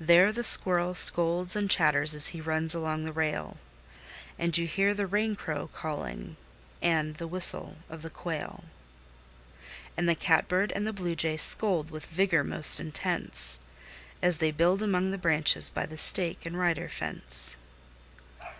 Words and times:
There 0.00 0.32
the 0.32 0.42
squirrel 0.42 0.96
scolds 0.96 1.54
and 1.54 1.70
chatters 1.70 2.12
as 2.12 2.26
he 2.34 2.40
runs 2.40 2.74
along 2.74 3.04
the 3.04 3.12
rail, 3.12 3.56
And 4.36 4.58
you 4.58 4.66
hear 4.66 4.94
the 4.94 5.06
rain 5.06 5.36
crow 5.36 5.68
calling, 5.72 6.36
and 6.82 7.14
the 7.14 7.28
whistle 7.28 7.76
of 7.88 8.02
the 8.02 8.10
quail; 8.10 8.64
And 9.96 10.08
the 10.08 10.16
catbird, 10.16 10.72
and 10.72 10.88
the 10.88 10.92
blue 10.92 11.14
jay, 11.14 11.36
scold 11.36 11.92
with 11.92 12.06
vigor 12.06 12.42
most 12.42 12.80
intense, 12.80 13.60
As 14.20 14.38
they 14.38 14.50
build 14.50 14.82
among 14.82 15.12
the 15.12 15.18
branches 15.18 15.70
by 15.70 15.86
the 15.86 15.96
stake 15.96 16.44
and 16.44 16.58
rider 16.58 16.88
fence. 16.88 17.54